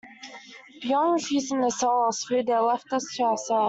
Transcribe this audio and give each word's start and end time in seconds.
Beyond 0.81 1.13
refusing 1.19 1.61
to 1.61 1.69
sell 1.69 2.05
us 2.05 2.23
food, 2.23 2.47
they 2.47 2.57
left 2.57 2.91
us 2.91 3.05
to 3.17 3.23
ourselves. 3.25 3.59